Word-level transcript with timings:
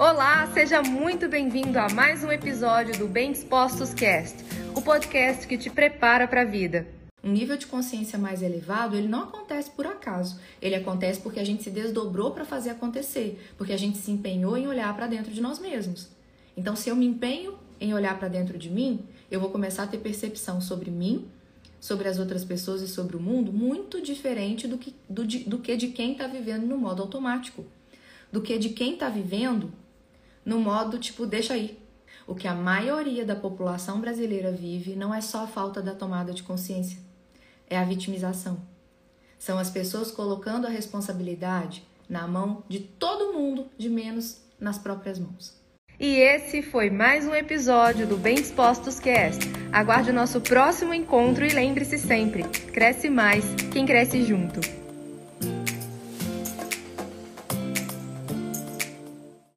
Olá, 0.00 0.50
seja 0.54 0.82
muito 0.82 1.28
bem-vindo 1.28 1.78
a 1.78 1.86
mais 1.90 2.24
um 2.24 2.32
episódio 2.32 2.98
do 2.98 3.06
Bem 3.06 3.32
Dispostos 3.32 3.92
Cast, 3.92 4.34
o 4.74 4.80
podcast 4.80 5.46
que 5.46 5.58
te 5.58 5.68
prepara 5.68 6.26
para 6.26 6.40
a 6.40 6.44
vida. 6.46 6.88
Um 7.22 7.30
nível 7.30 7.54
de 7.54 7.66
consciência 7.66 8.18
mais 8.18 8.40
elevado, 8.40 8.96
ele 8.96 9.08
não 9.08 9.24
acontece 9.24 9.70
por 9.70 9.86
acaso. 9.86 10.40
Ele 10.62 10.74
acontece 10.74 11.20
porque 11.20 11.38
a 11.38 11.44
gente 11.44 11.62
se 11.62 11.70
desdobrou 11.70 12.30
para 12.30 12.46
fazer 12.46 12.70
acontecer, 12.70 13.46
porque 13.58 13.74
a 13.74 13.76
gente 13.76 13.98
se 13.98 14.10
empenhou 14.10 14.56
em 14.56 14.66
olhar 14.66 14.96
para 14.96 15.06
dentro 15.06 15.30
de 15.30 15.40
nós 15.42 15.58
mesmos. 15.58 16.08
Então, 16.56 16.74
se 16.74 16.88
eu 16.88 16.96
me 16.96 17.04
empenho 17.04 17.58
em 17.78 17.92
olhar 17.92 18.18
para 18.18 18.28
dentro 18.28 18.56
de 18.56 18.70
mim, 18.70 19.04
eu 19.30 19.38
vou 19.38 19.50
começar 19.50 19.82
a 19.82 19.86
ter 19.86 19.98
percepção 19.98 20.62
sobre 20.62 20.90
mim, 20.90 21.28
sobre 21.78 22.08
as 22.08 22.18
outras 22.18 22.42
pessoas 22.42 22.80
e 22.80 22.88
sobre 22.88 23.18
o 23.18 23.20
mundo 23.20 23.52
muito 23.52 24.00
diferente 24.00 24.66
do 24.66 24.78
que, 24.78 24.96
do, 25.06 25.26
do 25.26 25.58
que 25.58 25.76
de 25.76 25.88
quem 25.88 26.12
está 26.12 26.26
vivendo 26.26 26.64
no 26.64 26.78
modo 26.78 27.02
automático. 27.02 27.66
Do 28.32 28.40
que 28.40 28.56
de 28.56 28.70
quem 28.70 28.94
está 28.94 29.10
vivendo 29.10 29.70
no 30.44 30.58
modo 30.58 30.98
tipo, 30.98 31.26
deixa 31.26 31.54
aí. 31.54 31.78
O 32.26 32.34
que 32.34 32.46
a 32.46 32.54
maioria 32.54 33.24
da 33.24 33.34
população 33.34 34.00
brasileira 34.00 34.52
vive 34.52 34.94
não 34.94 35.14
é 35.14 35.20
só 35.20 35.44
a 35.44 35.48
falta 35.48 35.82
da 35.82 35.94
tomada 35.94 36.32
de 36.32 36.42
consciência, 36.42 36.98
é 37.68 37.76
a 37.76 37.84
vitimização. 37.84 38.60
São 39.38 39.58
as 39.58 39.70
pessoas 39.70 40.10
colocando 40.10 40.66
a 40.66 40.70
responsabilidade 40.70 41.82
na 42.08 42.26
mão 42.26 42.62
de 42.68 42.80
todo 42.80 43.32
mundo, 43.32 43.68
de 43.78 43.88
menos 43.88 44.40
nas 44.58 44.78
próprias 44.78 45.18
mãos. 45.18 45.58
E 45.98 46.16
esse 46.16 46.62
foi 46.62 46.88
mais 46.88 47.26
um 47.26 47.34
episódio 47.34 48.06
do 48.06 48.16
Bem 48.16 48.36
Dispostos 48.36 48.98
Cast. 48.98 49.40
Aguarde 49.70 50.10
o 50.10 50.14
nosso 50.14 50.40
próximo 50.40 50.94
encontro 50.94 51.44
e 51.44 51.50
lembre-se 51.50 51.98
sempre: 51.98 52.42
cresce 52.72 53.10
mais 53.10 53.44
quem 53.70 53.84
cresce 53.84 54.24
junto. 54.24 54.79